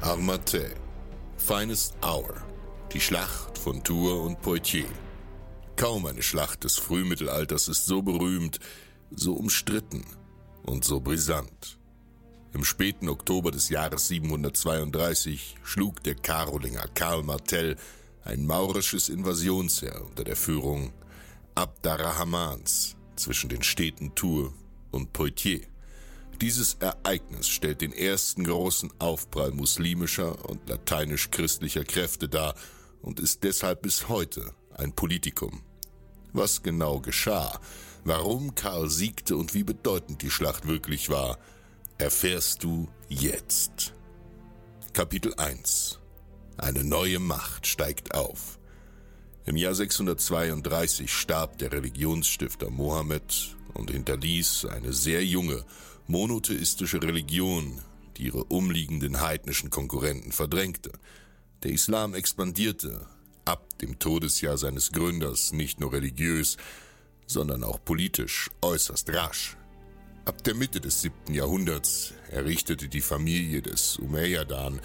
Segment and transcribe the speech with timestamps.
[0.00, 0.70] Armate,
[1.38, 2.36] Finest Hour,
[2.92, 4.86] die Schlacht von Tours und Poitiers.
[5.74, 8.60] Kaum eine Schlacht des Frühmittelalters ist so berühmt,
[9.10, 10.04] so umstritten
[10.62, 11.78] und so brisant.
[12.54, 17.76] Im späten Oktober des Jahres 732 schlug der Karolinger Karl Martell
[18.22, 20.92] ein maurisches Invasionsheer unter der Führung
[21.56, 24.52] Abdarrahmans zwischen den Städten Tours
[24.92, 25.66] und Poitiers.
[26.40, 32.54] Dieses Ereignis stellt den ersten großen Aufprall muslimischer und lateinisch-christlicher Kräfte dar
[33.02, 35.62] und ist deshalb bis heute ein Politikum.
[36.32, 37.60] Was genau geschah,
[38.04, 41.38] warum Karl siegte und wie bedeutend die Schlacht wirklich war,
[41.98, 43.92] erfährst du jetzt.
[44.92, 45.98] Kapitel 1
[46.56, 48.60] Eine neue Macht steigt auf.
[49.44, 55.64] Im Jahr 632 starb der Religionsstifter Mohammed und hinterließ eine sehr junge,
[56.08, 57.80] monotheistische Religion,
[58.16, 60.90] die ihre umliegenden heidnischen Konkurrenten verdrängte.
[61.62, 63.06] Der Islam expandierte
[63.44, 66.56] ab dem Todesjahr seines Gründers nicht nur religiös,
[67.26, 69.56] sondern auch politisch äußerst rasch.
[70.24, 74.80] Ab der Mitte des siebten Jahrhunderts errichtete die Familie des Umayyadan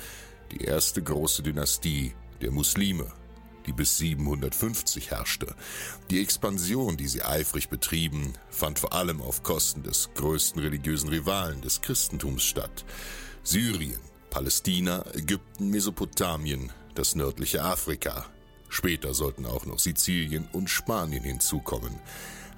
[0.52, 3.12] die erste große Dynastie der Muslime,
[3.66, 5.56] die bis 750 herrschte.
[6.10, 11.62] Die Expansion, die sie eifrig betrieben, fand vor allem auf Kosten des größten religiösen Rivalen
[11.62, 12.86] des Christentums statt.
[13.44, 18.26] Syrien, Palästina, Ägypten, Mesopotamien, das nördliche Afrika.
[18.70, 22.00] Später sollten auch noch Sizilien und Spanien hinzukommen.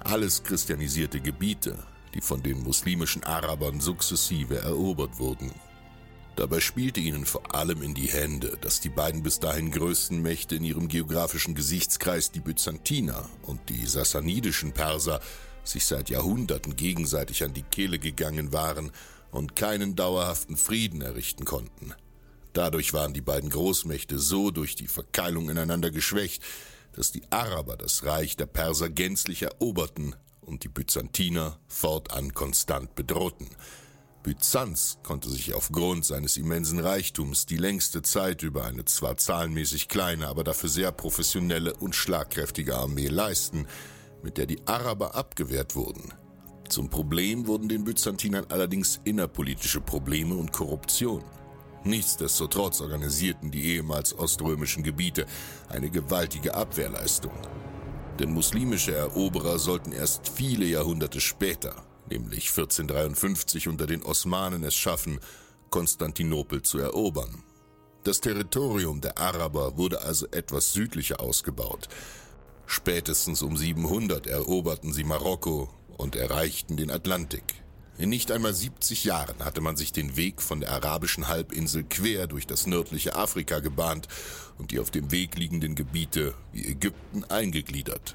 [0.00, 1.76] Alles christianisierte Gebiete,
[2.14, 5.52] die von den muslimischen Arabern sukzessive erobert wurden.
[6.36, 10.56] Dabei spielte ihnen vor allem in die Hände, dass die beiden bis dahin größten Mächte
[10.56, 15.20] in ihrem geografischen Gesichtskreis, die Byzantiner und die sassanidischen Perser,
[15.64, 18.92] sich seit Jahrhunderten gegenseitig an die Kehle gegangen waren
[19.30, 21.94] und keinen dauerhaften Frieden errichten konnten.
[22.52, 26.42] Dadurch waren die beiden Großmächte so durch die Verkeilung ineinander geschwächt,
[26.92, 33.48] dass die Araber das Reich der Perser gänzlich eroberten und die Byzantiner fortan konstant bedrohten.
[34.26, 40.26] Byzanz konnte sich aufgrund seines immensen Reichtums die längste Zeit über eine zwar zahlenmäßig kleine,
[40.26, 43.68] aber dafür sehr professionelle und schlagkräftige Armee leisten,
[44.24, 46.12] mit der die Araber abgewehrt wurden.
[46.68, 51.22] Zum Problem wurden den Byzantinern allerdings innerpolitische Probleme und Korruption.
[51.84, 55.26] Nichtsdestotrotz organisierten die ehemals oströmischen Gebiete
[55.68, 57.38] eine gewaltige Abwehrleistung.
[58.18, 65.20] Denn muslimische Eroberer sollten erst viele Jahrhunderte später nämlich 1453 unter den Osmanen es schaffen,
[65.70, 67.42] Konstantinopel zu erobern.
[68.04, 71.88] Das Territorium der Araber wurde also etwas südlicher ausgebaut.
[72.66, 77.42] Spätestens um 700 eroberten sie Marokko und erreichten den Atlantik.
[77.98, 82.26] In nicht einmal 70 Jahren hatte man sich den Weg von der arabischen Halbinsel quer
[82.26, 84.06] durch das nördliche Afrika gebahnt
[84.58, 88.14] und die auf dem Weg liegenden Gebiete wie Ägypten eingegliedert.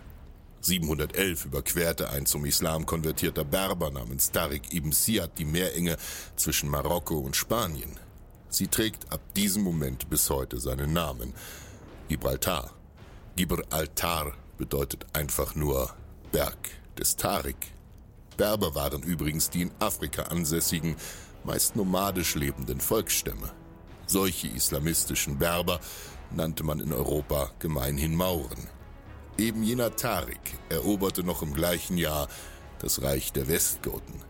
[0.62, 5.98] 711 überquerte ein zum Islam konvertierter Berber namens Tariq ibn Siyad die Meerenge
[6.36, 8.00] zwischen Marokko und Spanien.
[8.50, 11.34] Sie trägt ab diesem Moment bis heute seinen Namen.
[12.10, 12.74] Gibraltar.
[13.36, 15.96] Gibraltar bedeutet einfach nur
[16.32, 17.56] Berg des Tariq.
[18.38, 20.96] Berber waren übrigens die in Afrika ansässigen,
[21.44, 23.52] meist nomadisch lebenden Volksstämme.
[24.06, 25.80] Solche islamistischen Berber
[26.30, 28.68] nannte man in Europa gemeinhin Mauren.
[29.38, 32.28] Eben jener Tarik eroberte noch im gleichen Jahr
[32.80, 34.22] das Reich der Westgoten.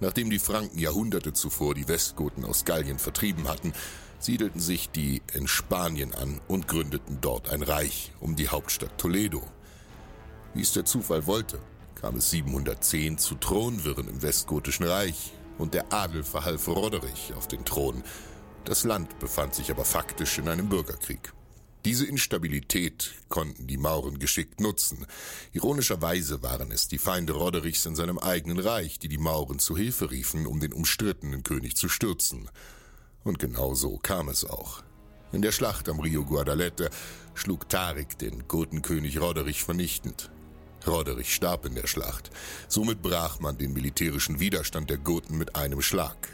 [0.00, 3.72] Nachdem die Franken Jahrhunderte zuvor die Westgoten aus Gallien vertrieben hatten,
[4.20, 9.42] siedelten sich die in Spanien an und gründeten dort ein Reich um die Hauptstadt Toledo.
[10.54, 11.60] Wie es der Zufall wollte,
[11.94, 17.64] kam es 710 zu Thronwirren im Westgotischen Reich und der Adel verhalf Roderich auf den
[17.64, 18.02] Thron.
[18.64, 21.32] Das Land befand sich aber faktisch in einem Bürgerkrieg.
[21.84, 25.06] Diese Instabilität konnten die Mauren geschickt nutzen.
[25.52, 30.10] Ironischerweise waren es die Feinde Roderichs in seinem eigenen Reich, die die Mauren zu Hilfe
[30.10, 32.50] riefen, um den umstrittenen König zu stürzen.
[33.22, 34.82] Und genau so kam es auch.
[35.30, 36.90] In der Schlacht am Rio Guadalete
[37.34, 40.30] schlug Tarik den Gotenkönig Roderich vernichtend.
[40.86, 42.30] Roderich starb in der Schlacht.
[42.66, 46.28] Somit brach man den militärischen Widerstand der Goten mit einem Schlag.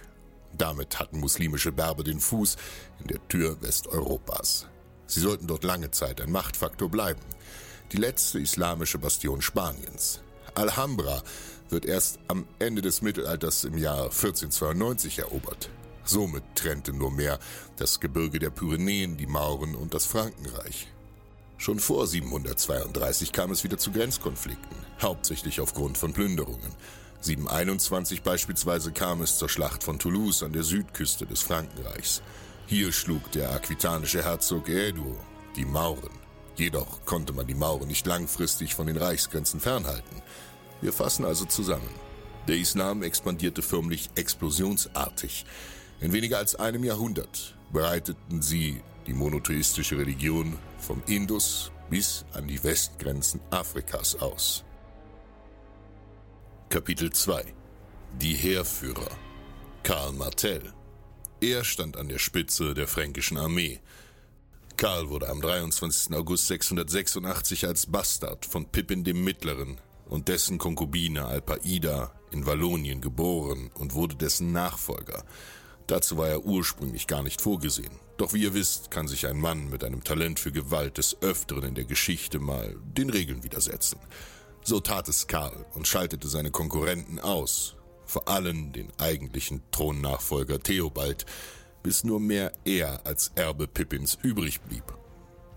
[0.57, 2.57] Damit hatten muslimische Berber den Fuß
[3.01, 4.69] in der Tür Westeuropas.
[5.07, 7.21] Sie sollten dort lange Zeit ein Machtfaktor bleiben.
[7.93, 10.21] Die letzte islamische Bastion Spaniens.
[10.55, 11.23] Alhambra
[11.69, 15.71] wird erst am Ende des Mittelalters im Jahr 1492 erobert.
[16.05, 17.39] Somit trennte nur mehr
[17.77, 20.89] das Gebirge der Pyrenäen die Mauren und das Frankenreich.
[21.57, 26.73] Schon vor 732 kam es wieder zu Grenzkonflikten, hauptsächlich aufgrund von Plünderungen.
[27.21, 32.21] 721 beispielsweise kam es zur Schlacht von Toulouse an der Südküste des Frankenreichs.
[32.67, 35.19] Hier schlug der aquitanische Herzog Edo
[35.55, 36.19] die Mauren.
[36.57, 40.23] Jedoch konnte man die Mauren nicht langfristig von den Reichsgrenzen fernhalten.
[40.81, 41.89] Wir fassen also zusammen.
[42.49, 45.45] Der Islam expandierte förmlich explosionsartig.
[46.01, 52.63] In weniger als einem Jahrhundert breiteten sie die monotheistische Religion vom Indus bis an die
[52.65, 54.65] Westgrenzen Afrikas aus.
[56.71, 57.45] Kapitel 2
[58.21, 59.11] Die Heerführer
[59.83, 60.73] Karl Martell
[61.45, 63.79] Er stand an der Spitze der fränkischen Armee.
[64.79, 66.17] Karl wurde am 23.
[66.17, 73.71] August 686 als Bastard von Pippin dem Mittleren und dessen Konkubine Alpaida in Wallonien geboren
[73.75, 75.23] und wurde dessen Nachfolger.
[75.87, 77.93] Dazu war er ursprünglich gar nicht vorgesehen.
[78.17, 81.65] Doch wie ihr wisst, kann sich ein Mann mit einem Talent für Gewalt des Öfteren
[81.65, 83.99] in der Geschichte mal den Regeln widersetzen.
[84.63, 87.77] So tat es Karl und schaltete seine Konkurrenten aus,
[88.15, 91.27] vor allem den eigentlichen Thronnachfolger Theobald,
[91.83, 94.85] bis nur mehr er als Erbe Pippins übrig blieb.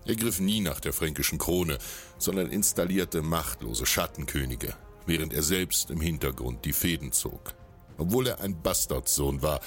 [0.04, 1.78] Er griff nie nach der fränkischen Krone,
[2.18, 4.74] sondern installierte machtlose Schattenkönige,
[5.06, 7.54] während er selbst im Hintergrund die Fäden zog.
[7.96, 9.60] Obwohl er ein Bastardsohn war,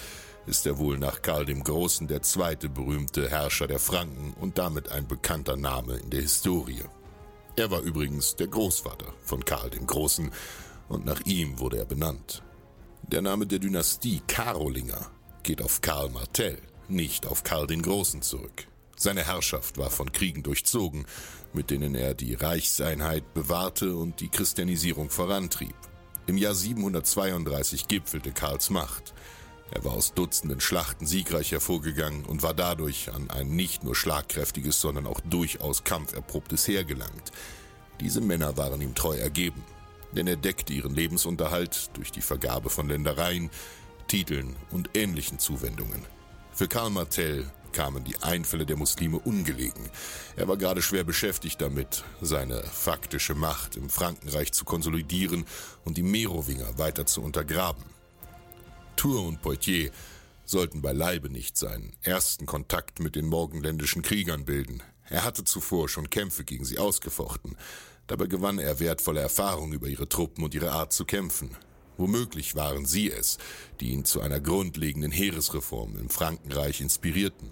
[0.46, 4.92] ist er wohl nach Karl dem Großen der zweite berühmte Herrscher der Franken und damit
[4.92, 6.84] ein bekannter Name in der Historie.
[7.56, 10.30] Er war übrigens der Großvater von Karl dem Großen
[10.90, 12.44] und nach ihm wurde er benannt.
[13.12, 15.12] Der Name der Dynastie Karolinger
[15.44, 18.68] geht auf Karl Martell, nicht auf Karl den Großen zurück.
[18.96, 21.06] Seine Herrschaft war von Kriegen durchzogen,
[21.52, 25.76] mit denen er die Reichseinheit bewahrte und die Christianisierung vorantrieb.
[26.26, 29.14] Im Jahr 732 gipfelte Karls Macht.
[29.72, 34.80] Er war aus Dutzenden Schlachten siegreich hervorgegangen und war dadurch an ein nicht nur schlagkräftiges,
[34.80, 37.34] sondern auch durchaus kampferprobtes Heer gelangt.
[38.00, 39.62] Diese Männer waren ihm treu ergeben,
[40.16, 43.50] denn er deckte ihren Lebensunterhalt durch die Vergabe von Ländereien,
[44.08, 46.06] Titeln und ähnlichen Zuwendungen.
[46.54, 49.90] Für Karl Martell kamen die Einfälle der Muslime ungelegen.
[50.36, 55.46] Er war gerade schwer beschäftigt damit, seine faktische Macht im Frankenreich zu konsolidieren
[55.86, 57.84] und die Merowinger weiter zu untergraben.
[58.96, 59.92] Tour und Poitiers
[60.46, 64.84] sollten beileibe nicht seinen ersten Kontakt mit den morgenländischen Kriegern bilden.
[65.10, 67.58] Er hatte zuvor schon Kämpfe gegen sie ausgefochten.
[68.12, 71.52] Dabei gewann er wertvolle Erfahrung über ihre Truppen und ihre Art zu kämpfen.
[71.96, 73.38] Womöglich waren sie es,
[73.80, 77.52] die ihn zu einer grundlegenden Heeresreform im Frankenreich inspirierten.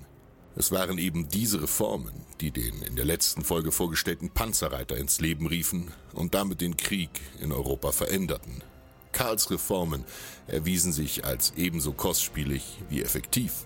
[0.57, 5.47] Es waren eben diese Reformen, die den in der letzten Folge vorgestellten Panzerreiter ins Leben
[5.47, 8.61] riefen und damit den Krieg in Europa veränderten.
[9.13, 10.03] Karls Reformen
[10.47, 13.65] erwiesen sich als ebenso kostspielig wie effektiv.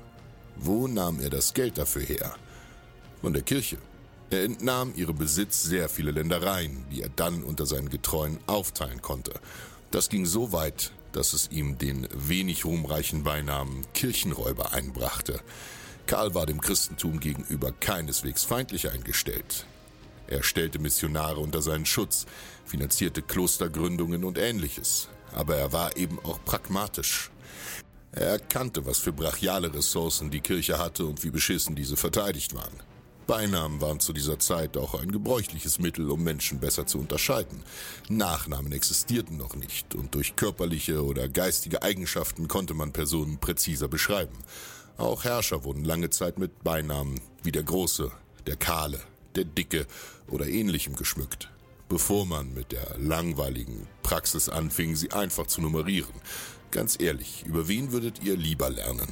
[0.57, 2.35] Wo nahm er das Geld dafür her?
[3.19, 3.79] Von der Kirche.
[4.33, 9.33] Er entnahm ihrem Besitz sehr viele Ländereien, die er dann unter seinen Getreuen aufteilen konnte.
[9.91, 15.39] Das ging so weit, dass es ihm den wenig ruhmreichen Beinamen Kirchenräuber einbrachte.
[16.07, 19.65] Karl war dem Christentum gegenüber keineswegs feindlich eingestellt.
[20.27, 22.25] Er stellte Missionare unter seinen Schutz,
[22.65, 27.31] finanzierte Klostergründungen und ähnliches aber er war eben auch pragmatisch.
[28.11, 32.92] Er erkannte, was für brachiale Ressourcen die Kirche hatte und wie beschissen diese verteidigt waren.
[33.27, 37.63] Beinamen waren zu dieser Zeit auch ein gebräuchliches Mittel, um Menschen besser zu unterscheiden.
[38.09, 44.37] Nachnamen existierten noch nicht und durch körperliche oder geistige Eigenschaften konnte man Personen präziser beschreiben.
[44.97, 48.11] Auch Herrscher wurden lange Zeit mit Beinamen wie der Große,
[48.45, 48.99] der Kahle,
[49.35, 49.87] der Dicke
[50.27, 51.49] oder ähnlichem geschmückt
[51.93, 56.13] bevor man mit der langweiligen Praxis anfing, sie einfach zu nummerieren.
[56.71, 59.07] Ganz ehrlich, über wen würdet ihr lieber lernen?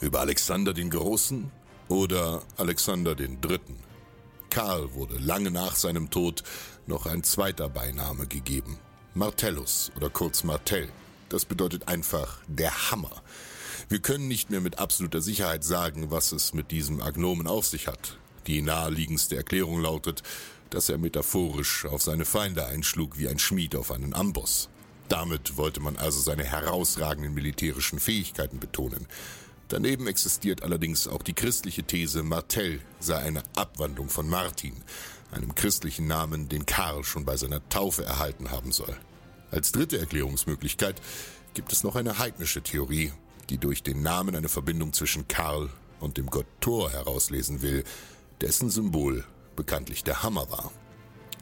[0.00, 1.50] Über Alexander den Großen
[1.88, 3.76] oder Alexander Dritten?
[4.50, 6.42] Karl wurde lange nach seinem Tod
[6.86, 8.78] noch ein zweiter Beiname gegeben.
[9.14, 10.88] Martellus oder kurz Martell.
[11.28, 13.22] Das bedeutet einfach der Hammer.
[13.88, 17.88] Wir können nicht mehr mit absoluter Sicherheit sagen, was es mit diesem Agnomen auf sich
[17.88, 18.18] hat.
[18.46, 20.22] Die naheliegendste Erklärung lautet,
[20.70, 24.68] dass er metaphorisch auf seine Feinde einschlug wie ein Schmied auf einen Amboss.
[25.08, 29.06] Damit wollte man also seine herausragenden militärischen Fähigkeiten betonen.
[29.72, 34.74] Daneben existiert allerdings auch die christliche These, Martell sei eine Abwandlung von Martin,
[35.30, 38.94] einem christlichen Namen, den Karl schon bei seiner Taufe erhalten haben soll.
[39.50, 41.00] Als dritte Erklärungsmöglichkeit
[41.54, 43.12] gibt es noch eine heidnische Theorie,
[43.48, 47.82] die durch den Namen eine Verbindung zwischen Karl und dem Gott Thor herauslesen will,
[48.42, 49.24] dessen Symbol
[49.56, 50.70] bekanntlich der Hammer war.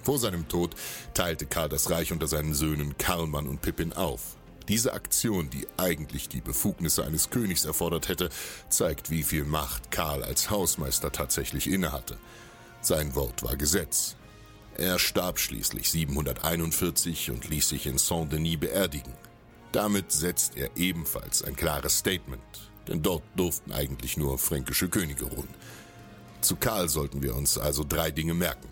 [0.04, 0.76] Vor seinem Tod
[1.14, 4.36] teilte Karl das Reich unter seinen Söhnen Karlmann und Pippin auf.
[4.70, 8.28] Diese Aktion, die eigentlich die Befugnisse eines Königs erfordert hätte,
[8.68, 12.16] zeigt, wie viel Macht Karl als Hausmeister tatsächlich innehatte.
[12.80, 14.14] Sein Wort war Gesetz.
[14.76, 19.12] Er starb schließlich 741 und ließ sich in Saint-Denis beerdigen.
[19.72, 25.48] Damit setzt er ebenfalls ein klares Statement, denn dort durften eigentlich nur fränkische Könige ruhen.
[26.42, 28.68] Zu Karl sollten wir uns also drei Dinge merken.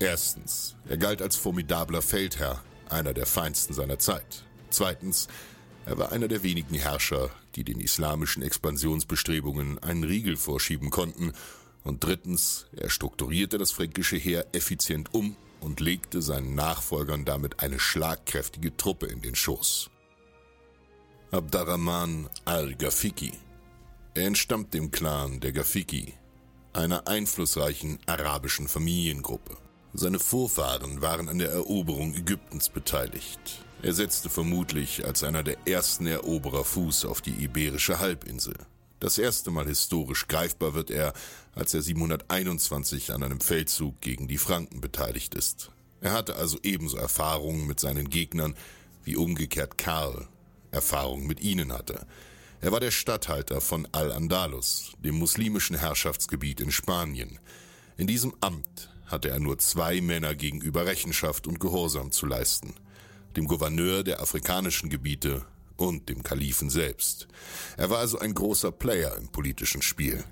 [0.00, 4.45] Erstens, er galt als formidabler Feldherr, einer der feinsten seiner Zeit.
[4.76, 5.26] Zweitens,
[5.86, 11.32] er war einer der wenigen Herrscher, die den islamischen Expansionsbestrebungen einen Riegel vorschieben konnten.
[11.82, 17.78] Und drittens, er strukturierte das fränkische Heer effizient um und legte seinen Nachfolgern damit eine
[17.78, 19.88] schlagkräftige Truppe in den Schoß.
[21.30, 23.32] Abdarrahman al-Gafiki.
[24.12, 26.12] Er entstammt dem Clan der Gafiki,
[26.74, 29.56] einer einflussreichen arabischen Familiengruppe.
[29.94, 33.65] Seine Vorfahren waren an der Eroberung Ägyptens beteiligt.
[33.86, 38.56] Er setzte vermutlich als einer der ersten Eroberer Fuß auf die iberische Halbinsel.
[38.98, 41.12] Das erste Mal historisch greifbar wird er,
[41.54, 45.70] als er 721 an einem Feldzug gegen die Franken beteiligt ist.
[46.00, 48.56] Er hatte also ebenso Erfahrungen mit seinen Gegnern,
[49.04, 50.26] wie umgekehrt Karl
[50.72, 52.08] Erfahrung mit ihnen hatte.
[52.60, 57.38] Er war der Statthalter von Al-Andalus, dem muslimischen Herrschaftsgebiet in Spanien.
[57.96, 62.74] In diesem Amt hatte er nur zwei Männer gegenüber Rechenschaft und Gehorsam zu leisten,
[63.36, 65.44] dem Gouverneur der afrikanischen Gebiete
[65.76, 67.28] und dem Kalifen selbst.
[67.76, 70.24] Er war also ein großer Player im politischen Spiel.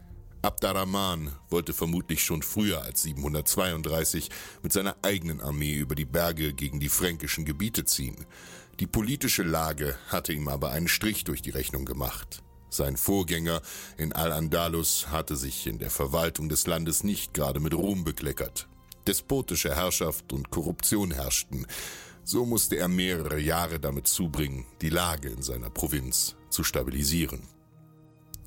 [0.42, 4.28] Abdarrahman wollte vermutlich schon früher als 732
[4.62, 8.26] mit seiner eigenen Armee über die Berge gegen die fränkischen Gebiete ziehen.
[8.80, 12.42] Die politische Lage hatte ihm aber einen Strich durch die Rechnung gemacht.
[12.68, 13.62] Sein Vorgänger
[13.96, 18.68] in Al-Andalus hatte sich in der Verwaltung des Landes nicht gerade mit Ruhm bekleckert.
[19.06, 21.66] Despotische Herrschaft und Korruption herrschten.
[22.24, 27.42] So musste er mehrere Jahre damit zubringen, die Lage in seiner Provinz zu stabilisieren.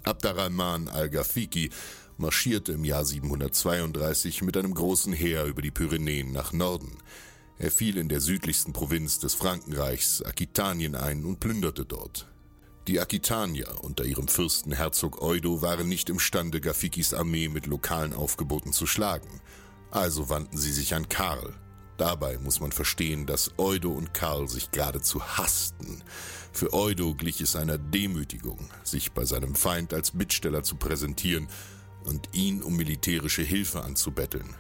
[0.03, 1.69] Abdarrahman al-Gafiki
[2.17, 6.97] marschierte im Jahr 732 mit einem großen Heer über die Pyrenäen nach Norden.
[7.59, 12.27] Er fiel in der südlichsten Provinz des Frankenreichs, Aquitanien, ein und plünderte dort.
[12.87, 18.73] Die Aquitanier unter ihrem Fürsten Herzog Eudo waren nicht imstande, Gafikis Armee mit lokalen Aufgeboten
[18.73, 19.41] zu schlagen.
[19.91, 21.53] Also wandten sie sich an Karl.
[21.97, 26.03] Dabei muss man verstehen, dass Eudo und Karl sich geradezu hassten.
[26.51, 31.47] Für Eudo glich es einer Demütigung, sich bei seinem Feind als Bittsteller zu präsentieren
[32.05, 34.55] und ihn um militärische Hilfe anzubetteln.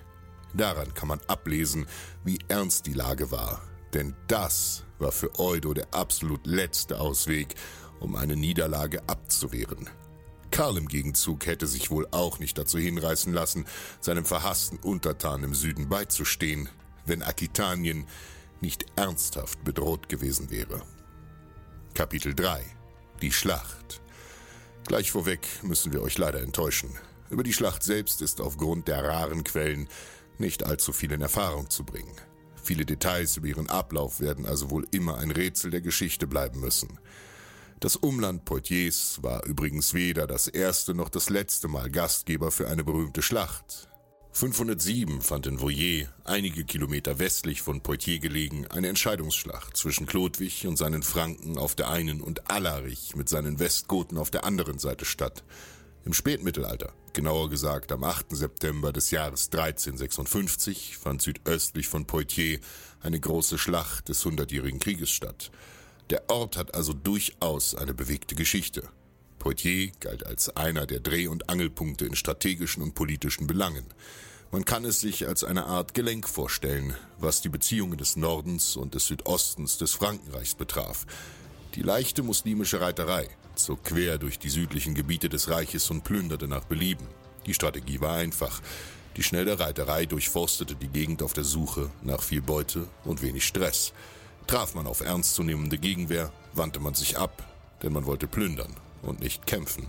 [0.53, 1.85] Daran kann man ablesen,
[2.23, 3.61] wie ernst die Lage war.
[3.93, 7.55] Denn das war für Eudo der absolut letzte Ausweg,
[7.99, 9.89] um eine Niederlage abzuwehren.
[10.51, 13.65] Karl im Gegenzug hätte sich wohl auch nicht dazu hinreißen lassen,
[13.99, 16.69] seinem verhassten Untertan im Süden beizustehen,
[17.07, 18.05] wenn Aquitanien
[18.61, 20.81] nicht ernsthaft bedroht gewesen wäre.
[21.93, 22.63] Kapitel 3
[23.21, 24.01] Die Schlacht
[24.85, 26.89] Gleich vorweg müssen wir euch leider enttäuschen.
[27.29, 29.89] Über die Schlacht selbst ist aufgrund der raren Quellen
[30.37, 32.15] nicht allzu viel in Erfahrung zu bringen.
[32.63, 36.99] Viele Details über ihren Ablauf werden also wohl immer ein Rätsel der Geschichte bleiben müssen.
[37.79, 42.83] Das Umland Poitiers war übrigens weder das erste noch das letzte Mal Gastgeber für eine
[42.83, 43.87] berühmte Schlacht.
[44.37, 50.77] 507 fand in Voyer, einige Kilometer westlich von Poitiers gelegen, eine Entscheidungsschlacht zwischen Chlodwig und
[50.77, 55.43] seinen Franken auf der einen und Allarich mit seinen Westgoten auf der anderen Seite statt.
[56.05, 58.27] Im Spätmittelalter, genauer gesagt am 8.
[58.29, 62.59] September des Jahres 1356, fand südöstlich von Poitiers
[63.01, 65.49] eine große Schlacht des Hundertjährigen Krieges statt.
[66.11, 68.87] Der Ort hat also durchaus eine bewegte Geschichte.
[69.39, 73.85] Poitiers galt als einer der Dreh- und Angelpunkte in strategischen und politischen Belangen.
[74.51, 78.95] Man kann es sich als eine Art Gelenk vorstellen, was die Beziehungen des Nordens und
[78.95, 81.05] des Südostens des Frankenreichs betraf.
[81.75, 86.63] Die leichte muslimische Reiterei zog quer durch die südlichen Gebiete des Reiches und plünderte nach
[86.63, 87.07] Belieben.
[87.45, 88.61] Die Strategie war einfach.
[89.17, 93.93] Die schnelle Reiterei durchforstete die Gegend auf der Suche nach viel Beute und wenig Stress.
[94.45, 97.43] Traf man auf ernstzunehmende Gegenwehr, wandte man sich ab,
[97.83, 99.87] denn man wollte plündern und nicht kämpfen.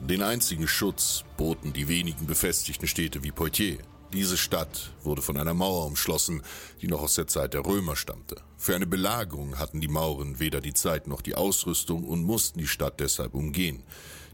[0.00, 3.78] Den einzigen Schutz boten die wenigen befestigten Städte wie Poitiers.
[4.12, 6.42] Diese Stadt wurde von einer Mauer umschlossen,
[6.80, 8.36] die noch aus der Zeit der Römer stammte.
[8.58, 12.68] Für eine Belagerung hatten die Mauren weder die Zeit noch die Ausrüstung und mussten die
[12.68, 13.82] Stadt deshalb umgehen.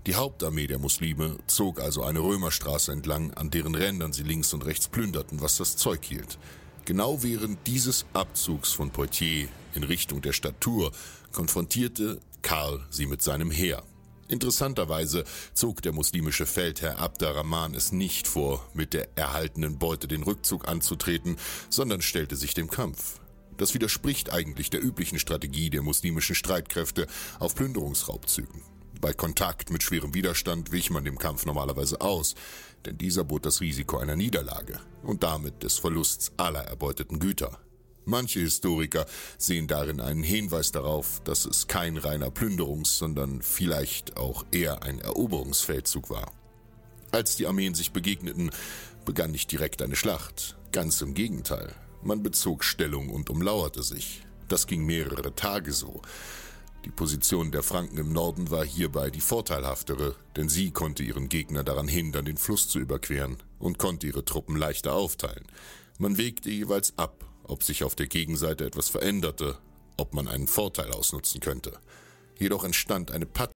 [0.07, 4.65] Die Hauptarmee der Muslime zog also eine Römerstraße entlang, an deren Rändern sie links und
[4.65, 6.39] rechts plünderten, was das Zeug hielt.
[6.85, 10.91] Genau während dieses Abzugs von Poitiers in Richtung der Stadt Tours
[11.33, 13.83] konfrontierte Karl sie mit seinem Heer.
[14.29, 20.69] Interessanterweise zog der muslimische Feldherr Abderrahman es nicht vor, mit der erhaltenen Beute den Rückzug
[20.69, 21.37] anzutreten,
[21.69, 23.21] sondern stellte sich dem Kampf.
[23.57, 27.09] Das widerspricht eigentlich der üblichen Strategie der muslimischen Streitkräfte
[27.41, 28.63] auf Plünderungsraubzügen.
[29.01, 32.35] Bei Kontakt mit schwerem Widerstand wich man dem Kampf normalerweise aus,
[32.87, 37.59] denn dieser bot das Risiko einer Niederlage und damit des Verlusts aller erbeuteten Güter.
[38.11, 39.07] Manche Historiker
[39.39, 44.99] sehen darin einen Hinweis darauf, dass es kein reiner Plünderungs-, sondern vielleicht auch eher ein
[44.99, 46.33] Eroberungsfeldzug war.
[47.13, 48.51] Als die Armeen sich begegneten,
[49.05, 50.57] begann nicht direkt eine Schlacht.
[50.73, 51.73] Ganz im Gegenteil.
[52.03, 54.27] Man bezog Stellung und umlauerte sich.
[54.49, 56.03] Das ging mehrere Tage so.
[56.85, 61.63] Die Position der Franken im Norden war hierbei die vorteilhaftere, denn sie konnte ihren Gegner
[61.63, 65.45] daran hindern, den Fluss zu überqueren und konnte ihre Truppen leichter aufteilen.
[65.99, 69.59] Man wägte jeweils ab, ob sich auf der Gegenseite etwas veränderte,
[69.97, 71.73] ob man einen Vorteil ausnutzen könnte.
[72.39, 73.51] Jedoch entstand eine Pat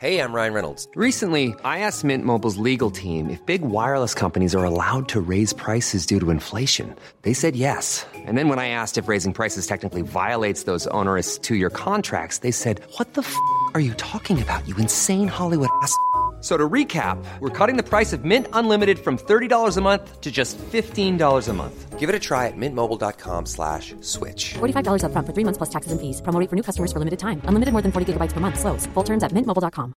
[0.00, 0.86] Hey, I'm Ryan Reynolds.
[0.94, 5.52] Recently, I asked Mint Mobile's legal team if big wireless companies are allowed to raise
[5.52, 6.94] prices due to inflation.
[7.22, 8.06] They said yes.
[8.14, 12.52] And then when I asked if raising prices technically violates those onerous two-year contracts, they
[12.52, 13.34] said, "What the f***
[13.74, 14.68] are you talking about?
[14.68, 15.92] You insane Hollywood ass."
[16.40, 20.30] So to recap, we're cutting the price of Mint Unlimited from $30 a month to
[20.30, 21.98] just $15 a month.
[21.98, 24.54] Give it a try at mintmobile.com slash switch.
[24.60, 26.22] $45 upfront for three months plus taxes and fees.
[26.22, 27.42] Promo rate for new customers for limited time.
[27.48, 28.60] Unlimited more than 40 gigabytes per month.
[28.60, 28.86] Slows.
[28.94, 29.94] Full terms at mintmobile.com.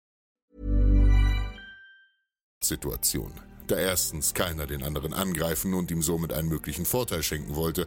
[2.62, 3.32] Situation,
[3.68, 7.86] da erstens keiner den anderen angreifen und ihm somit einen möglichen Vorteil schenken wollte,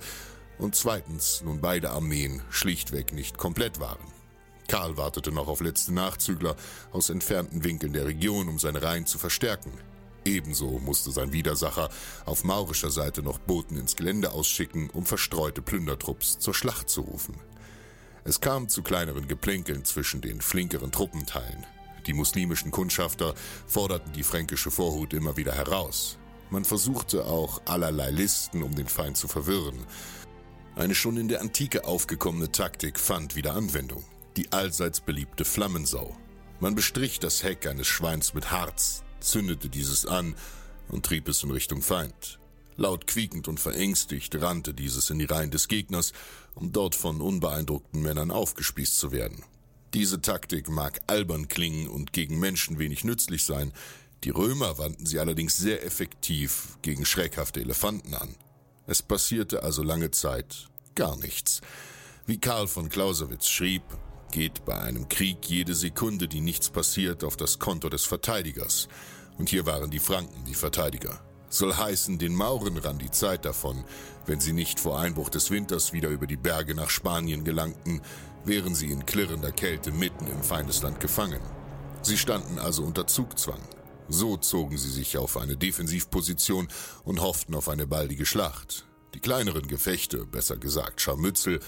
[0.59, 4.22] und zweitens nun beide Armeen schlichtweg nicht komplett waren.
[4.69, 6.57] Karl wartete noch auf letzte Nachzügler
[6.93, 9.73] aus entfernten Winkeln der Region, um seine Reihen zu verstärken.
[10.25, 11.89] Ebenso musste sein Widersacher
[12.25, 17.35] auf maurischer Seite noch Boten ins Gelände ausschicken, um verstreute Plündertrupps zur Schlacht zu rufen.
[18.25, 21.67] Es kam zu kleineren Geplänkeln zwischen den flinkeren Truppenteilen.
[22.07, 23.35] Die muslimischen Kundschafter
[23.67, 26.19] forderten die fränkische Vorhut immer wieder heraus.
[26.51, 29.87] Man versuchte auch allerlei Listen, um den Feind zu verwirren.
[30.77, 34.05] Eine schon in der Antike aufgekommene Taktik fand wieder Anwendung
[34.37, 36.17] die allseits beliebte Flammensau.
[36.61, 40.35] Man bestrich das Heck eines Schweins mit Harz, zündete dieses an
[40.89, 42.39] und trieb es in Richtung Feind.
[42.77, 46.13] Laut quiekend und verängstigt rannte dieses in die Reihen des Gegners,
[46.55, 49.45] um dort von unbeeindruckten Männern aufgespießt zu werden.
[49.95, 53.73] Diese Taktik mag albern klingen und gegen Menschen wenig nützlich sein,
[54.25, 58.37] die Römer wandten sie allerdings sehr effektiv gegen schreckhafte Elefanten an.
[58.87, 61.61] Es passierte also lange Zeit gar nichts.
[62.27, 63.83] Wie Karl von Clausewitz schrieb,
[64.33, 68.89] geht bei einem Krieg jede Sekunde, die nichts passiert, auf das Konto des Verteidigers.
[69.39, 71.21] Und hier waren die Franken die Verteidiger.
[71.49, 73.85] Soll heißen, den Mauren rann die Zeit davon,
[74.27, 78.01] wenn sie nicht vor Einbruch des Winters wieder über die Berge nach Spanien gelangten,
[78.45, 81.41] wären sie in klirrender Kälte mitten im Feindesland gefangen.
[82.01, 83.61] Sie standen also unter Zugzwang.
[84.09, 86.69] So zogen sie sich auf eine Defensivposition
[87.05, 88.87] und hofften auf eine baldige Schlacht.
[89.15, 91.61] Die kleineren Gefechte, besser gesagt Scharmützel,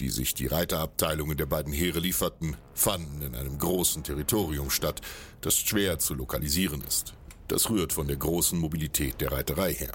[0.00, 5.00] die sich die Reiterabteilungen der beiden Heere lieferten, fanden in einem großen Territorium statt,
[5.42, 7.14] das schwer zu lokalisieren ist.
[7.48, 9.92] Das rührt von der großen Mobilität der Reiterei her.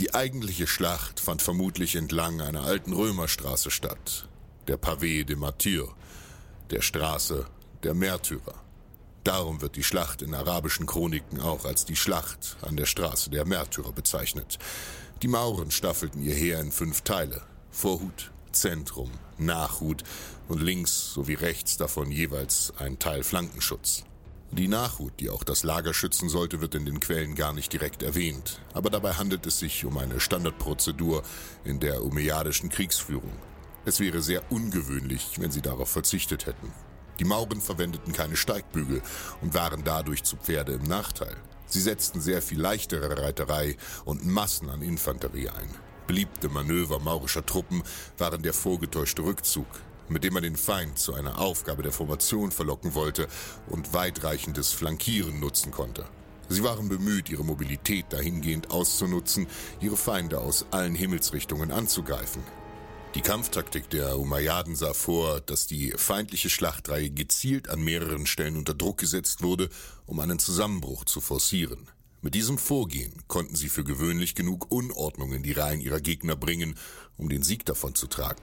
[0.00, 4.28] Die eigentliche Schlacht fand vermutlich entlang einer alten Römerstraße statt,
[4.68, 5.88] der Pavé de Martyr,
[6.70, 7.46] der Straße
[7.82, 8.54] der Märtyrer.
[9.24, 13.44] Darum wird die Schlacht in arabischen Chroniken auch als die Schlacht an der Straße der
[13.44, 14.58] Märtyrer bezeichnet.
[15.22, 17.42] Die Mauren staffelten ihr Heer in fünf Teile.
[17.70, 20.02] Vorhut, Zentrum, Nachhut
[20.48, 24.04] und links sowie rechts davon jeweils ein Teil Flankenschutz.
[24.52, 28.02] Die Nachhut, die auch das Lager schützen sollte, wird in den Quellen gar nicht direkt
[28.02, 31.22] erwähnt, aber dabei handelt es sich um eine Standardprozedur
[31.64, 33.32] in der umeyyadischen Kriegsführung.
[33.84, 36.72] Es wäre sehr ungewöhnlich, wenn sie darauf verzichtet hätten.
[37.18, 39.02] Die Mauren verwendeten keine Steigbügel
[39.42, 41.36] und waren dadurch zu Pferde im Nachteil.
[41.66, 45.85] Sie setzten sehr viel leichtere Reiterei und Massen an Infanterie ein.
[46.06, 47.82] Beliebte Manöver maurischer Truppen
[48.16, 49.66] waren der vorgetäuschte Rückzug,
[50.08, 53.26] mit dem man den Feind zu einer Aufgabe der Formation verlocken wollte
[53.68, 56.06] und weitreichendes Flankieren nutzen konnte.
[56.48, 59.48] Sie waren bemüht, ihre Mobilität dahingehend auszunutzen,
[59.80, 62.42] ihre Feinde aus allen Himmelsrichtungen anzugreifen.
[63.16, 68.74] Die Kampftaktik der Umayyaden sah vor, dass die feindliche Schlachtreihe gezielt an mehreren Stellen unter
[68.74, 69.70] Druck gesetzt wurde,
[70.04, 71.88] um einen Zusammenbruch zu forcieren.
[72.22, 76.76] Mit diesem Vorgehen konnten sie für gewöhnlich genug Unordnung in die Reihen ihrer Gegner bringen,
[77.16, 78.42] um den Sieg davon zu tragen.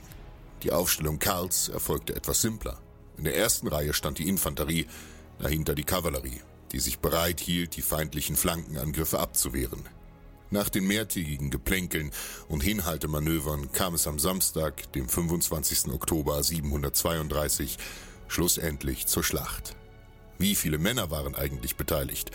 [0.63, 2.79] Die Aufstellung Karls erfolgte etwas simpler.
[3.17, 4.87] In der ersten Reihe stand die Infanterie,
[5.39, 9.83] dahinter die Kavallerie, die sich bereit hielt, die feindlichen Flankenangriffe abzuwehren.
[10.51, 12.11] Nach den mehrtägigen Geplänkeln
[12.47, 15.91] und Hinhaltemanövern kam es am Samstag, dem 25.
[15.91, 17.77] Oktober 732,
[18.27, 19.75] schlussendlich zur Schlacht.
[20.37, 22.31] Wie viele Männer waren eigentlich beteiligt?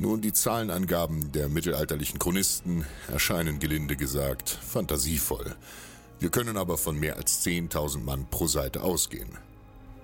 [0.00, 5.56] Nun, die Zahlenangaben der mittelalterlichen Chronisten erscheinen gelinde gesagt fantasievoll.
[6.20, 9.28] Wir können aber von mehr als 10.000 Mann pro Seite ausgehen.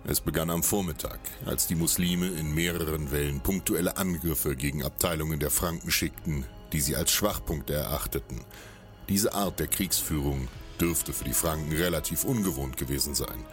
[0.04, 5.52] Es begann am Vormittag, als die Muslime in mehreren Wellen punktuelle Angriffe gegen Abteilungen der
[5.52, 8.40] Franken schickten, die sie als Schwachpunkte erachteten.
[9.09, 10.48] Diese Art der Kriegsführung
[10.80, 13.44] dürfte für die Franken relativ ungewohnt gewesen sein.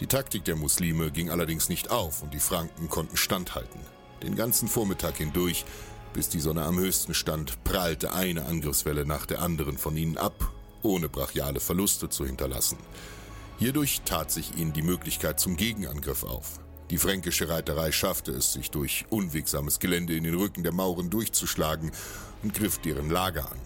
[0.00, 3.97] Die Taktik der Muslime ging allerdings nicht auf und die Franken konnten standhalten.
[4.22, 5.64] Den ganzen Vormittag hindurch,
[6.12, 10.52] bis die Sonne am höchsten stand, prallte eine Angriffswelle nach der anderen von ihnen ab,
[10.82, 12.78] ohne brachiale Verluste zu hinterlassen.
[13.58, 16.60] Hierdurch tat sich ihnen die Möglichkeit zum Gegenangriff auf.
[16.90, 21.92] Die fränkische Reiterei schaffte es, sich durch unwegsames Gelände in den Rücken der Mauren durchzuschlagen
[22.42, 23.58] und griff deren Lager an.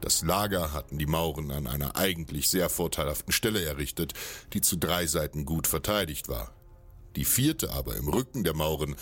[0.00, 4.12] Das Lager hatten die Mauren an einer eigentlich sehr vorteilhaften Stelle errichtet,
[4.52, 6.52] die zu drei Seiten gut verteidigt war.
[7.16, 8.96] Die vierte aber im Rücken der Mauren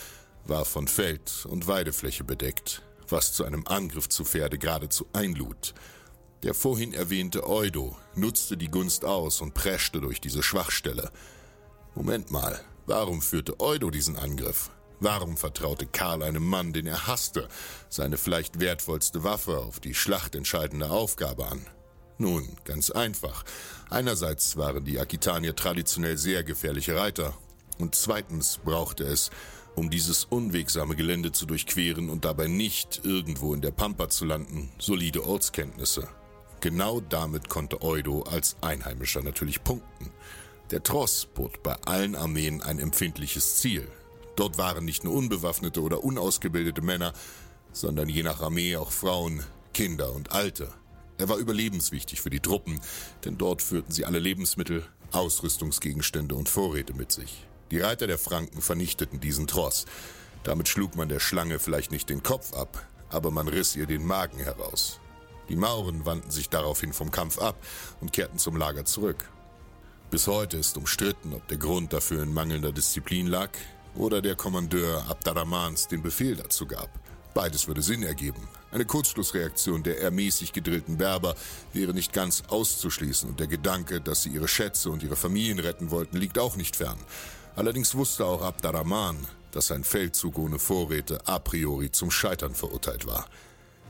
[0.45, 5.75] war von Feld- und Weidefläche bedeckt, was zu einem Angriff zu Pferde geradezu einlud.
[6.43, 11.11] Der vorhin erwähnte Eudo nutzte die Gunst aus und preschte durch diese Schwachstelle.
[11.95, 14.71] Moment mal, warum führte Eudo diesen Angriff?
[14.99, 17.49] Warum vertraute Karl einem Mann, den er hasste,
[17.89, 21.67] seine vielleicht wertvollste Waffe auf die schlachtentscheidende Aufgabe an?
[22.19, 23.45] Nun, ganz einfach.
[23.91, 27.35] Einerseits waren die Aquitanier traditionell sehr gefährliche Reiter,
[27.79, 29.31] und zweitens brauchte es,
[29.75, 34.71] um dieses unwegsame Gelände zu durchqueren und dabei nicht irgendwo in der Pampa zu landen,
[34.79, 36.09] solide Ortskenntnisse.
[36.61, 40.11] Genau damit konnte Eudo als Einheimischer natürlich punkten.
[40.71, 43.89] Der Tross bot bei allen Armeen ein empfindliches Ziel.
[44.37, 47.13] Dort waren nicht nur unbewaffnete oder unausgebildete Männer,
[47.73, 49.43] sondern je nach Armee auch Frauen,
[49.75, 50.73] Kinder und Alte.
[51.19, 52.81] Er war überlebenswichtig für die Truppen,
[53.25, 57.47] denn dort führten sie alle Lebensmittel, Ausrüstungsgegenstände und Vorräte mit sich.
[57.73, 59.87] Die Reiter der Franken vernichteten diesen Tross.
[60.43, 64.05] Damit schlug man der Schlange vielleicht nicht den Kopf ab, aber man riss ihr den
[64.05, 65.01] Magen heraus.
[65.49, 67.57] Die Mauren wandten sich daraufhin vom Kampf ab
[68.03, 69.25] und kehrten zum Lager zurück.
[70.11, 73.49] Bis heute ist umstritten, ob der Grund dafür in mangelnder Disziplin lag
[73.95, 76.91] oder der Kommandeur Abdarrahmans den Befehl dazu gab.
[77.33, 78.47] Beides würde Sinn ergeben.
[78.71, 81.37] Eine Kurzschlussreaktion der eher mäßig gedrillten Berber
[81.73, 85.91] wäre nicht ganz auszuschließen und der Gedanke, dass sie ihre Schätze und ihre Familien retten
[85.91, 86.99] wollten, liegt auch nicht fern.
[87.55, 93.29] Allerdings wusste auch Abdarrahman, dass ein Feldzug ohne Vorräte a priori zum Scheitern verurteilt war.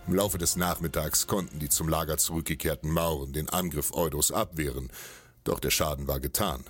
[0.09, 4.91] Im Laufe des Nachmittags konnten die zum Lager zurückgekehrten Mauren den Angriff Eudos abwehren,
[5.45, 6.65] doch der Schaden war getan.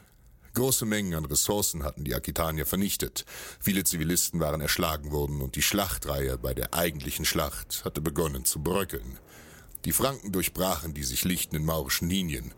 [0.52, 3.24] Große Mengen an Ressourcen hatten die Aquitanier vernichtet,
[3.59, 8.62] viele Zivilisten waren erschlagen worden und die Schlachtreihe bei der eigentlichen Schlacht hatte begonnen zu
[8.62, 9.18] bröckeln.
[9.87, 12.52] Die Franken durchbrachen die sich lichtenden maurischen Linien,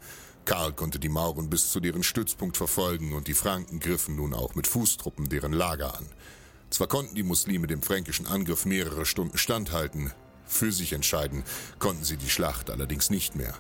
[0.45, 4.55] Karl konnte die Mauren bis zu deren Stützpunkt verfolgen und die Franken griffen nun auch
[4.55, 6.07] mit Fußtruppen deren Lager an.
[6.71, 10.13] Zwar konnten die Muslime dem fränkischen Angriff mehrere Stunden standhalten,
[10.47, 11.43] für sich entscheiden
[11.79, 13.55] konnten sie die Schlacht allerdings nicht mehr.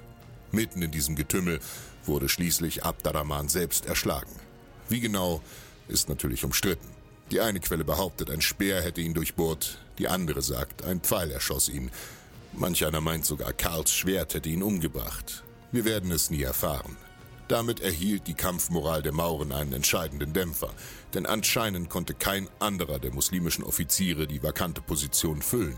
[0.52, 1.60] Mitten in diesem Getümmel
[2.04, 4.30] wurde schließlich Abdarrahman selbst erschlagen.
[4.88, 5.42] Wie genau,
[5.88, 6.88] ist natürlich umstritten.
[7.30, 11.68] Die eine Quelle behauptet, ein Speer hätte ihn durchbohrt, die andere sagt, ein Pfeil erschoss
[11.68, 11.90] ihn.
[12.52, 15.42] Manch einer meint sogar, Karls Schwert hätte ihn umgebracht.
[15.74, 16.96] Wir werden es nie erfahren.
[17.48, 20.72] Damit erhielt die Kampfmoral der Mauren einen entscheidenden Dämpfer,
[21.14, 25.76] denn anscheinend konnte kein anderer der muslimischen Offiziere die vakante Position füllen.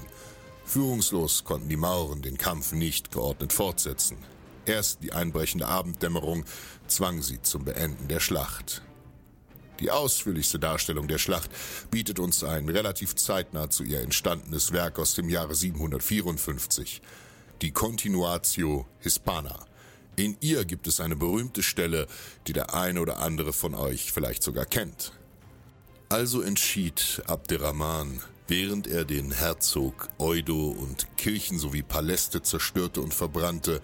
[0.66, 4.18] Führungslos konnten die Mauren den Kampf nicht geordnet fortsetzen.
[4.66, 6.44] Erst die einbrechende Abenddämmerung
[6.88, 8.82] zwang sie zum Beenden der Schlacht.
[9.80, 11.50] Die ausführlichste Darstellung der Schlacht
[11.90, 17.00] bietet uns ein relativ zeitnah zu ihr entstandenes Werk aus dem Jahre 754,
[17.62, 19.65] die Continuatio Hispana,
[20.16, 22.07] in ihr gibt es eine berühmte Stelle,
[22.46, 25.12] die der eine oder andere von euch vielleicht sogar kennt.
[26.09, 33.81] Also entschied Abderrahman, während er den Herzog Eudo und Kirchen sowie Paläste zerstörte und verbrannte,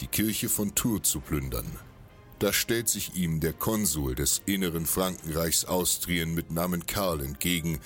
[0.00, 1.66] die Kirche von Tours zu plündern.
[2.38, 7.80] Da stellt sich ihm der Konsul des inneren Frankenreichs Austrien mit Namen Karl entgegen,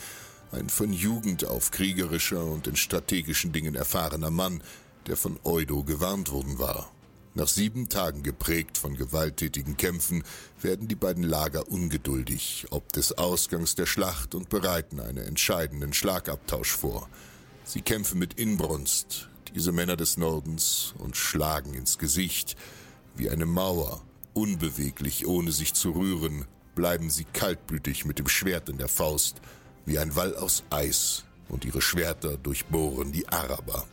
[0.50, 4.62] ein von Jugend auf kriegerischer und in strategischen Dingen erfahrener Mann,
[5.06, 6.90] der von Eudo gewarnt worden war.
[7.36, 10.24] Nach sieben Tagen geprägt von gewalttätigen Kämpfen
[10.62, 16.70] werden die beiden Lager ungeduldig ob des Ausgangs der Schlacht und bereiten einen entscheidenden Schlagabtausch
[16.70, 17.10] vor.
[17.62, 22.56] Sie kämpfen mit Inbrunst, diese Männer des Nordens, und schlagen ins Gesicht.
[23.16, 28.78] Wie eine Mauer, unbeweglich, ohne sich zu rühren, bleiben sie kaltblütig mit dem Schwert in
[28.78, 29.42] der Faust,
[29.84, 33.86] wie ein Wall aus Eis, und ihre Schwerter durchbohren die Araber.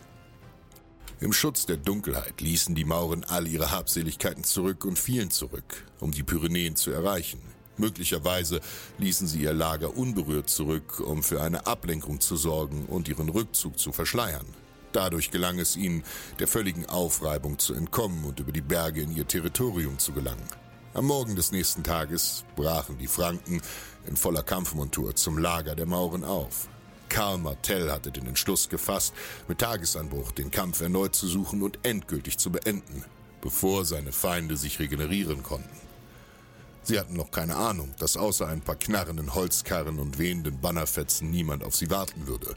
[1.23, 6.12] Im Schutz der Dunkelheit ließen die Mauren all ihre Habseligkeiten zurück und fielen zurück, um
[6.12, 7.39] die Pyrenäen zu erreichen.
[7.77, 8.59] Möglicherweise
[8.97, 13.79] ließen sie ihr Lager unberührt zurück, um für eine Ablenkung zu sorgen und ihren Rückzug
[13.79, 14.45] zu verschleiern.
[14.91, 16.03] Dadurch gelang es ihnen,
[16.39, 20.49] der völligen Aufreibung zu entkommen und über die Berge in ihr Territorium zu gelangen.
[20.93, 23.62] Am Morgen des nächsten Tages brachen die Franken
[24.05, 26.67] in voller Kampfmontur zum Lager der Mauren auf.
[27.09, 29.13] Karl Martell hatte den Entschluss gefasst,
[29.47, 33.03] mit Tagesanbruch den Kampf erneut zu suchen und endgültig zu beenden,
[33.41, 35.77] bevor seine Feinde sich regenerieren konnten.
[36.83, 41.63] Sie hatten noch keine Ahnung, dass außer ein paar knarrenden Holzkarren und wehenden Bannerfetzen niemand
[41.63, 42.55] auf sie warten würde.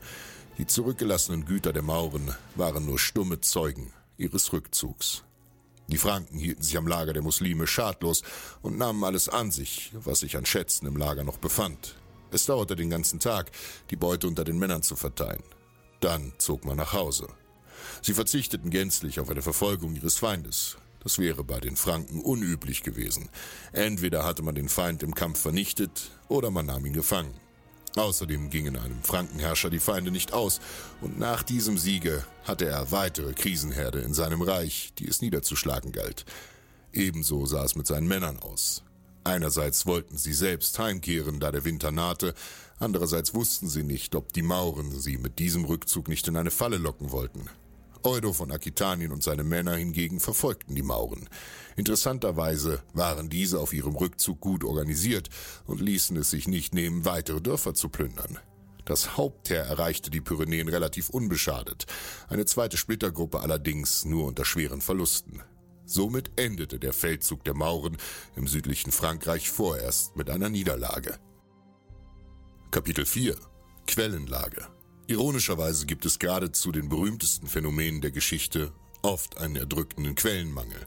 [0.59, 5.23] Die zurückgelassenen Güter der Mauren waren nur stumme Zeugen ihres Rückzugs.
[5.89, 8.23] Die Franken hielten sich am Lager der Muslime schadlos
[8.63, 11.95] und nahmen alles an sich, was sich an Schätzen im Lager noch befand.
[12.37, 13.51] Es dauerte den ganzen Tag,
[13.91, 15.43] die Beute unter den Männern zu verteilen.
[16.01, 17.29] Dann zog man nach Hause.
[18.03, 20.77] Sie verzichteten gänzlich auf eine Verfolgung ihres Feindes.
[21.03, 23.31] Das wäre bei den Franken unüblich gewesen.
[23.73, 27.33] Entweder hatte man den Feind im Kampf vernichtet oder man nahm ihn gefangen.
[27.95, 30.61] Außerdem gingen einem Frankenherrscher die Feinde nicht aus,
[31.01, 36.27] und nach diesem Siege hatte er weitere Krisenherde in seinem Reich, die es niederzuschlagen galt.
[36.93, 38.83] Ebenso sah es mit seinen Männern aus.
[39.27, 42.33] Einerseits wollten sie selbst heimkehren, da der Winter nahte,
[42.79, 46.77] andererseits wussten sie nicht, ob die Mauren sie mit diesem Rückzug nicht in eine Falle
[46.77, 47.51] locken wollten.
[48.05, 51.29] Eudo von Aquitanien und seine Männer hingegen verfolgten die Mauren.
[51.75, 55.29] Interessanterweise waren diese auf ihrem Rückzug gut organisiert
[55.67, 58.39] und ließen es sich nicht nehmen, weitere Dörfer zu plündern.
[58.85, 61.87] Das Hauptheer erreichte die Pyrenäen relativ unbeschadet,
[62.29, 65.43] eine zweite Splittergruppe allerdings nur unter schweren Verlusten.
[65.87, 67.97] Somit endete der Feldzug der Mauren
[68.35, 71.19] im südlichen Frankreich vorerst mit einer Niederlage.
[72.73, 73.37] Kapitel 4
[73.87, 74.67] Quellenlage
[75.07, 78.73] Ironischerweise gibt es gerade zu den berühmtesten Phänomenen der Geschichte
[79.03, 80.85] oft einen erdrückenden Quellenmangel.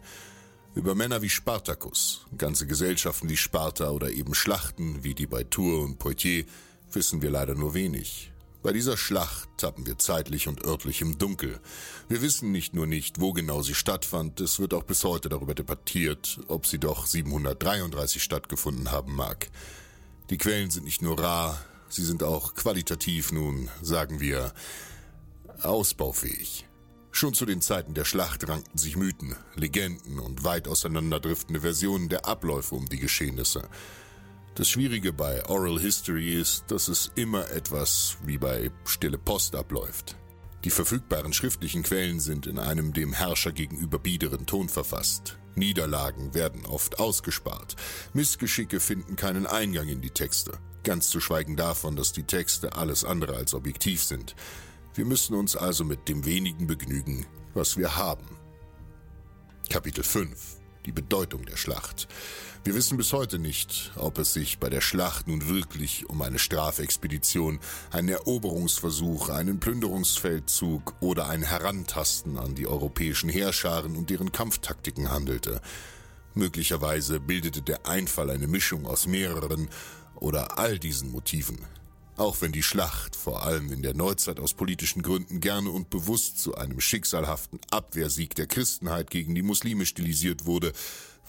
[0.75, 5.85] Über Männer wie Spartacus, ganze Gesellschaften wie Sparta oder eben Schlachten wie die bei Tours
[5.85, 6.45] und Poitiers
[6.91, 8.33] wissen wir leider nur wenig.
[8.61, 11.59] Bei dieser Schlacht tappen wir zeitlich und örtlich im Dunkel.
[12.09, 15.55] Wir wissen nicht nur nicht, wo genau sie stattfand, es wird auch bis heute darüber
[15.55, 19.49] debattiert, ob sie doch 733 stattgefunden haben mag.
[20.29, 24.53] Die Quellen sind nicht nur rar, Sie sind auch qualitativ nun, sagen wir,
[25.63, 26.67] ausbaufähig.
[27.11, 32.27] Schon zu den Zeiten der Schlacht rankten sich Mythen, Legenden und weit auseinanderdriftende Versionen der
[32.27, 33.67] Abläufe um die Geschehnisse.
[34.59, 40.17] Das Schwierige bei Oral History ist, dass es immer etwas wie bei stille Post abläuft.
[40.65, 45.37] Die verfügbaren schriftlichen Quellen sind in einem dem Herrscher gegenüber biederen Ton verfasst.
[45.55, 47.77] Niederlagen werden oft ausgespart.
[48.11, 50.57] Missgeschicke finden keinen Eingang in die Texte.
[50.83, 54.35] Ganz zu schweigen davon, dass die Texte alles andere als objektiv sind.
[54.93, 58.27] Wir müssen uns also mit dem wenigen begnügen, was wir haben.
[59.69, 60.58] Kapitel 5
[60.89, 62.07] Die Bedeutung der Schlacht.
[62.63, 66.39] Wir wissen bis heute nicht, ob es sich bei der Schlacht nun wirklich um eine
[66.39, 67.59] Strafexpedition,
[67.91, 75.61] einen Eroberungsversuch, einen Plünderungsfeldzug oder ein Herantasten an die europäischen Heerscharen und deren Kampftaktiken handelte.
[76.33, 79.69] Möglicherweise bildete der Einfall eine Mischung aus mehreren
[80.15, 81.59] oder all diesen Motiven.
[82.19, 86.37] Auch wenn die Schlacht, vor allem in der Neuzeit aus politischen Gründen gerne und bewusst
[86.37, 90.73] zu einem schicksalhaften Abwehrsieg der Christenheit gegen die Muslime stilisiert wurde,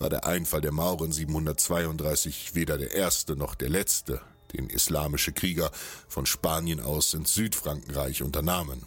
[0.00, 4.20] war der Einfall der Mauren 732 weder der erste noch der letzte,
[4.52, 5.70] den islamische Krieger
[6.08, 8.82] von Spanien aus ins Südfrankenreich unternahmen.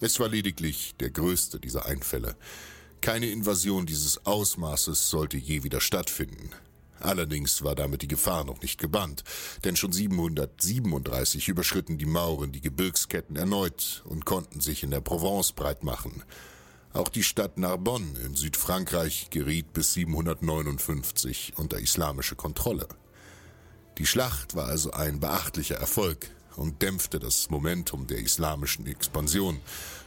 [0.00, 2.34] Es war lediglich der größte dieser Einfälle.
[3.00, 6.50] Keine Invasion dieses Ausmaßes sollte je wieder stattfinden.
[7.00, 9.24] Allerdings war damit die Gefahr noch nicht gebannt,
[9.64, 15.52] denn schon 737 überschritten die Mauren die Gebirgsketten erneut und konnten sich in der Provence
[15.52, 16.22] breit machen.
[16.92, 22.88] Auch die Stadt Narbonne in Südfrankreich geriet bis 759 unter islamische Kontrolle.
[23.98, 29.60] Die Schlacht war also ein beachtlicher Erfolg und dämpfte das Momentum der islamischen Expansion,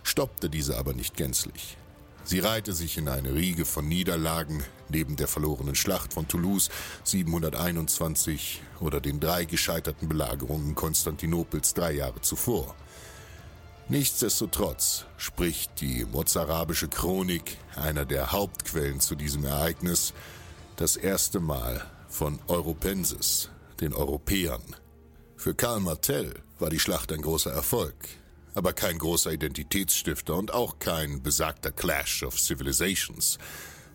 [0.04, 1.78] stoppte diese aber nicht gänzlich.
[2.24, 6.70] Sie reihte sich in eine Riege von Niederlagen neben der verlorenen Schlacht von Toulouse
[7.04, 12.76] 721 oder den drei gescheiterten Belagerungen Konstantinopels drei Jahre zuvor.
[13.88, 20.14] Nichtsdestotrotz spricht die mozarabische Chronik, einer der Hauptquellen zu diesem Ereignis,
[20.76, 23.50] das erste Mal von Europensis,
[23.82, 24.62] den Europäern.
[25.38, 27.96] Für Karl Martell war die Schlacht ein großer Erfolg
[28.60, 33.38] aber kein großer Identitätsstifter und auch kein besagter Clash of Civilizations.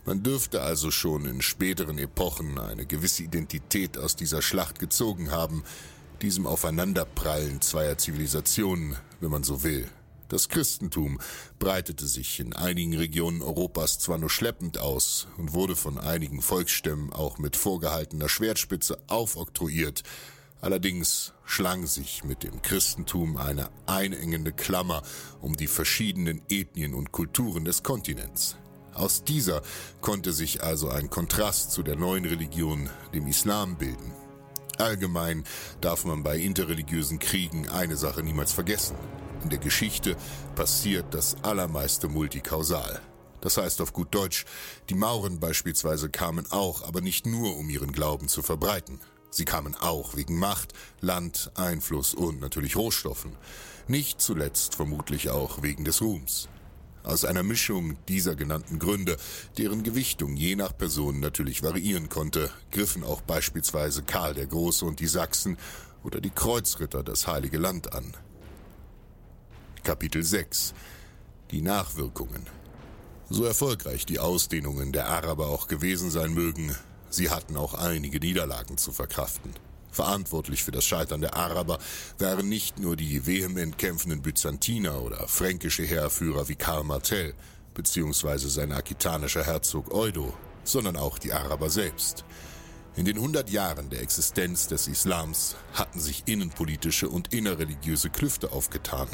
[0.07, 5.64] Man dürfte also schon in späteren Epochen eine gewisse Identität aus dieser Schlacht gezogen haben,
[6.22, 9.87] diesem Aufeinanderprallen zweier Zivilisationen, wenn man so will.
[10.29, 11.20] Das Christentum
[11.59, 17.12] breitete sich in einigen Regionen Europas zwar nur schleppend aus und wurde von einigen Volksstämmen
[17.12, 20.05] auch mit vorgehaltener Schwertspitze aufoktroyiert,
[20.62, 25.03] allerdings schlang sich mit dem Christentum eine einengende Klammer
[25.41, 28.57] um die verschiedenen Ethnien und Kulturen des Kontinents.
[28.95, 29.63] Aus dieser
[30.01, 34.13] konnte sich also ein Kontrast zu der neuen Religion, dem Islam, bilden.
[34.79, 35.45] Allgemein
[35.81, 38.97] darf man bei interreligiösen Kriegen eine Sache niemals vergessen.
[39.43, 40.17] In der Geschichte
[40.55, 43.01] passiert das allermeiste multikausal.
[43.41, 44.47] Das heißt auf gut Deutsch,
[44.89, 49.01] die Mauren beispielsweise kamen auch, aber nicht nur, um ihren Glauben zu verbreiten.
[49.35, 53.33] Sie kamen auch wegen Macht, Land, Einfluss und natürlich Rohstoffen.
[53.88, 56.49] Nicht zuletzt vermutlich auch wegen des Ruhms.
[57.03, 59.16] Aus einer Mischung dieser genannten Gründe,
[59.59, 65.01] deren Gewichtung je nach Person natürlich variieren konnte, griffen auch beispielsweise Karl der Große und
[65.01, 65.59] die Sachsen
[66.05, 68.16] oder die Kreuzritter das Heilige Land an.
[69.83, 70.75] Kapitel 6
[71.51, 72.47] Die Nachwirkungen
[73.29, 76.73] So erfolgreich die Ausdehnungen der Araber auch gewesen sein mögen,
[77.14, 79.55] sie hatten auch einige Niederlagen zu verkraften.
[79.90, 81.79] Verantwortlich für das Scheitern der Araber
[82.18, 87.35] waren nicht nur die vehement kämpfenden Byzantiner oder fränkische Heerführer wie Karl Martell
[87.74, 92.24] beziehungsweise sein akitanischer Herzog Eudo, sondern auch die Araber selbst.
[92.96, 99.09] In den hundert Jahren der Existenz des Islams hatten sich innenpolitische und innerreligiöse Klüfte aufgetan.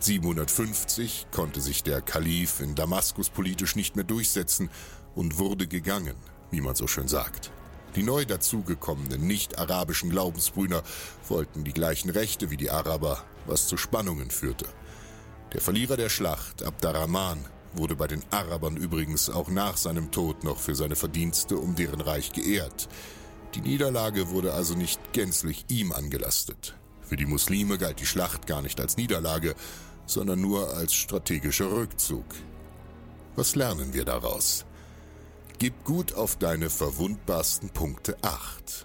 [0.00, 4.68] 750 konnte sich der Kalif in Damaskus politisch nicht mehr durchsetzen
[5.14, 6.16] und wurde gegangen,
[6.54, 7.50] wie man so schön sagt.
[7.96, 10.82] Die neu dazugekommenen nicht-arabischen Glaubensbrüder
[11.28, 14.66] wollten die gleichen Rechte wie die Araber, was zu Spannungen führte.
[15.52, 17.38] Der Verlierer der Schlacht, Abdarrahman,
[17.74, 22.00] wurde bei den Arabern übrigens auch nach seinem Tod noch für seine Verdienste um deren
[22.00, 22.88] Reich geehrt.
[23.54, 26.76] Die Niederlage wurde also nicht gänzlich ihm angelastet.
[27.02, 29.54] Für die Muslime galt die Schlacht gar nicht als Niederlage,
[30.06, 32.24] sondern nur als strategischer Rückzug.
[33.36, 34.64] Was lernen wir daraus?
[35.64, 38.83] Gib gut auf deine verwundbarsten Punkte acht.